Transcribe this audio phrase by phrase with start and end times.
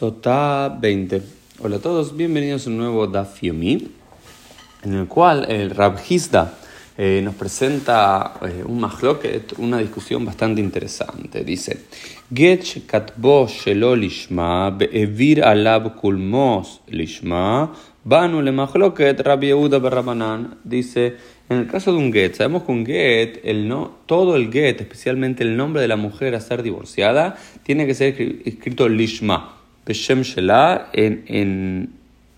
[0.00, 1.20] Sota 20.
[1.58, 3.86] Hola a todos, bienvenidos a un nuevo Daf Yomi,
[4.82, 5.98] en el cual el Rab
[6.96, 11.44] eh, nos presenta eh, un mahloket, una discusión bastante interesante.
[11.44, 11.80] Dice:
[12.32, 17.70] Get katbo shelo lishma be'evir alab kulmos lishma
[18.02, 20.60] banu le mahloket Rab Yehuda berrabanan.
[20.64, 21.16] Dice:
[21.50, 24.80] En el caso de un get, sabemos que un get, el no, todo el get,
[24.80, 28.14] especialmente el nombre de la mujer a ser divorciada, tiene que ser
[28.46, 29.59] escrito lishma
[29.90, 31.90] Beshem Shelah en, en,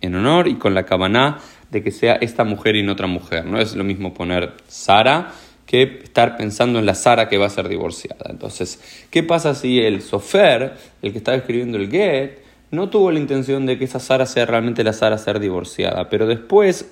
[0.00, 1.40] en, honor y con la cabana
[1.70, 3.44] de que sea esta mujer y no otra mujer.
[3.44, 5.30] No es lo mismo poner Sara
[5.66, 8.30] que estar pensando en la Sara que va a ser divorciada.
[8.30, 12.38] Entonces, ¿qué pasa si el sofer, el que estaba escribiendo el get,
[12.70, 16.26] no tuvo la intención de que esa Sara sea realmente la Sara ser divorciada, pero
[16.26, 16.90] después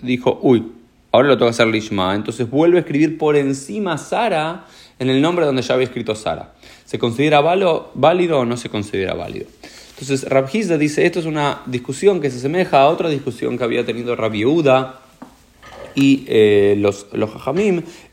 [0.00, 0.72] dijo, uy,
[1.10, 4.66] ahora lo tengo que hacer Lishma, entonces vuelve a escribir por encima Sara
[5.00, 6.52] en el nombre donde ya había escrito Sara.
[6.84, 9.46] ¿Se considera válido o no se considera válido?
[9.90, 13.84] Entonces, Rabhizda dice, esto es una discusión que se asemeja a otra discusión que había
[13.84, 14.44] tenido Rabbi
[15.94, 17.30] y eh, los, los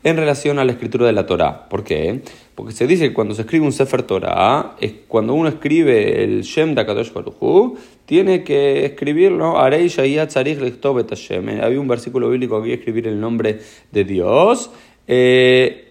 [0.02, 1.68] en relación a la escritura de la Torah.
[1.68, 2.22] ¿Por qué?
[2.54, 6.42] Porque se dice que cuando se escribe un Sefer Torah, es cuando uno escribe el
[6.42, 9.88] Shem de Akadosh Baruch tiene que escribirlo, Arei.
[9.96, 13.60] Había un versículo bíblico aquí, escribir el nombre
[13.92, 14.70] de Dios.
[15.06, 15.87] Eh,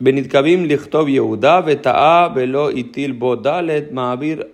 [0.00, 3.90] Benitkabim lichtov Yehuda veta'a velo itil bo dalet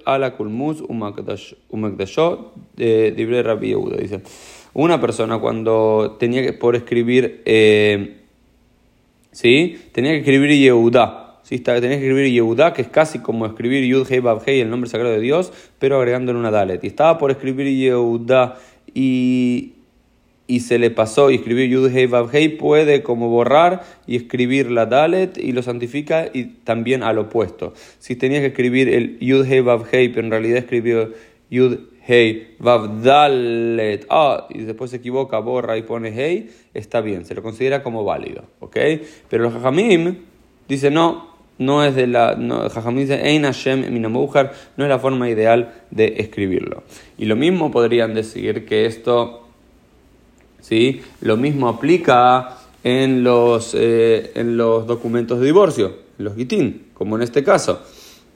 [0.06, 3.96] ala kulmuz umagdasho libre Rabbi Yehuda.
[3.98, 4.22] Dice,
[4.72, 8.22] una persona cuando tenía que, por escribir, eh,
[9.32, 9.78] ¿sí?
[9.92, 11.40] Tenía que escribir Yehuda.
[11.42, 11.58] ¿sí?
[11.58, 15.14] Tenía que escribir Yehuda, que es casi como escribir Yud Hei Bab el nombre sagrado
[15.14, 16.82] de Dios, pero agregándole una dalet.
[16.82, 18.56] Y estaba por escribir Yehuda
[18.94, 19.73] y
[20.46, 24.70] y se le pasó y escribió Yud Hei Vav Hei, puede como borrar y escribir
[24.70, 27.72] la Dalet y lo santifica y también al opuesto.
[27.98, 31.12] Si tenía que escribir el Yud Hei Vav Hei, pero en realidad escribió
[31.50, 37.24] Yud Hei Vav Dalet, ah, y después se equivoca, borra y pone Hei, está bien,
[37.24, 38.76] se lo considera como válido, ¿ok?
[39.30, 40.16] Pero los Jajamim
[40.68, 42.34] dice no, no es de la.
[42.34, 46.82] No, dice, Ein Hashem no es la forma ideal de escribirlo.
[47.16, 49.43] Y lo mismo podrían decir que esto
[50.64, 51.02] ¿sí?
[51.20, 57.16] Lo mismo aplica en los, eh, en los documentos de divorcio, en los gitín, como
[57.16, 57.82] en este caso.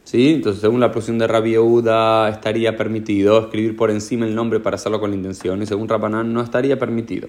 [0.04, 0.34] ¿Sí?
[0.34, 4.76] Entonces, según la posición de Rabbi Yehuda, estaría permitido escribir por encima el nombre para
[4.76, 7.28] hacerlo con la intención, y según Rabbanán no estaría permitido.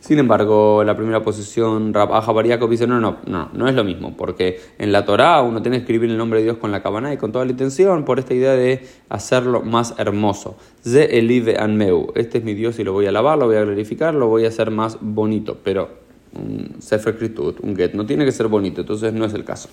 [0.00, 4.16] Sin embargo, la primera posición, Rab Bariakov dice, no, no, no, no es lo mismo,
[4.16, 7.12] porque en la Torá uno tiene que escribir el nombre de Dios con la cabana
[7.12, 10.56] y con toda la intención por esta idea de hacerlo más hermoso.
[10.82, 13.62] Ze elive anmeu, este es mi Dios y lo voy a alabar, lo voy a
[13.62, 15.90] glorificar, lo voy a hacer más bonito, pero
[16.32, 17.18] un Sefer
[17.60, 19.68] un get, no tiene que ser bonito, entonces no es el caso.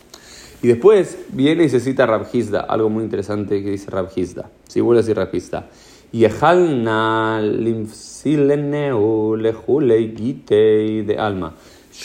[0.62, 2.28] Y después viene y se cita Rab
[2.68, 4.50] algo muy interesante que dice Rab Hizda.
[4.68, 5.16] Si vuelve a decir
[6.14, 6.26] Rab
[11.06, 11.56] de alma.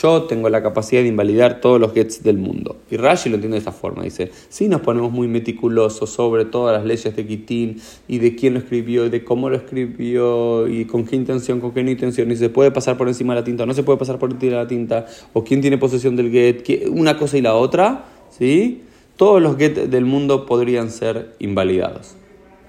[0.01, 2.77] Yo tengo la capacidad de invalidar todos los gets del mundo.
[2.89, 4.03] Y Rashi lo entiende de esta forma.
[4.03, 8.53] Dice, si nos ponemos muy meticulosos sobre todas las leyes de Gitín y de quién
[8.53, 12.31] lo escribió y de cómo lo escribió y con qué intención, con qué no intención,
[12.31, 14.31] y se puede pasar por encima de la tinta o no se puede pasar por
[14.31, 18.05] encima de la tinta, o quién tiene posesión del get, una cosa y la otra,
[18.31, 18.81] ¿sí?
[19.15, 22.15] Todos los gets del mundo podrían ser invalidados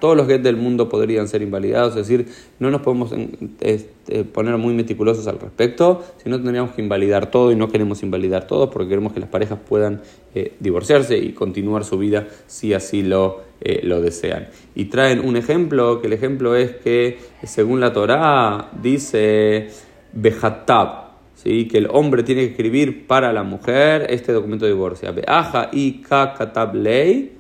[0.01, 2.27] todos los get del mundo podrían ser invalidados, es decir,
[2.59, 3.13] no nos podemos
[3.61, 8.47] este, poner muy meticulosos al respecto, sino tendríamos que invalidar todo y no queremos invalidar
[8.47, 10.03] todo porque queremos que las parejas puedan
[10.35, 14.49] eh, divorciarse y continuar su vida si así lo, eh, lo desean.
[14.75, 19.69] Y traen un ejemplo, que el ejemplo es que según la Torá dice
[20.13, 21.69] Bejatab, ¿sí?
[21.69, 25.13] que el hombre tiene que escribir para la mujer este documento de divorcio.
[25.13, 27.33] Beaja y kakatab ley,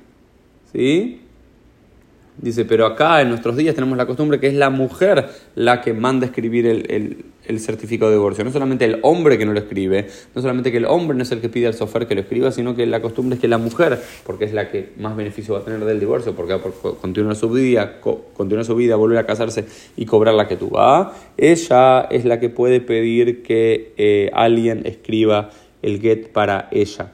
[0.72, 1.20] ¿sí?
[2.36, 5.94] Dice, pero acá en nuestros días tenemos la costumbre que es la mujer la que
[5.94, 8.42] manda escribir el, certificado de divorcio.
[8.42, 11.30] No solamente el hombre que no lo escribe, no solamente que el hombre no es
[11.30, 13.58] el que pide al sofer que lo escriba, sino que la costumbre es que la
[13.58, 16.94] mujer, porque es la que más beneficio va a tener del divorcio, porque va a
[17.00, 18.00] continuar su vida,
[18.64, 19.66] su vida, volver a casarse
[19.96, 24.82] y cobrar la que tú vas, ella es la que puede pedir que eh, alguien
[24.86, 25.50] escriba
[25.82, 27.12] el get para ella.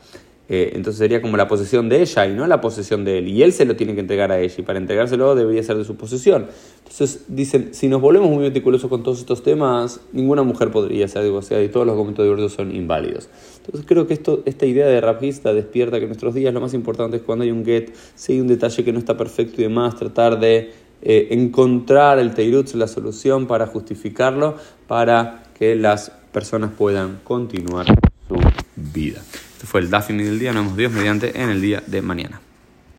[0.52, 3.28] Eh, entonces sería como la posesión de ella y no la posesión de él.
[3.28, 5.84] Y él se lo tiene que entregar a ella y para entregárselo debería ser de
[5.84, 6.48] su posesión.
[6.78, 11.22] Entonces dicen, si nos volvemos muy meticulosos con todos estos temas, ninguna mujer podría ser
[11.22, 13.28] divorciada y todos los documentos de divorcio son inválidos.
[13.58, 16.74] Entonces creo que esto, esta idea de rapista despierta que en nuestros días lo más
[16.74, 19.64] importante es cuando hay un get, si hay un detalle que no está perfecto y
[19.64, 20.72] demás, tratar de
[21.02, 24.56] eh, encontrar el teirutz, la solución para justificarlo,
[24.88, 27.86] para que las personas puedan continuar
[28.26, 28.34] su
[28.74, 29.22] vida.
[29.60, 30.54] Este fue el Dafim del día.
[30.54, 32.40] Nos vemos Dios mediante en el día de mañana.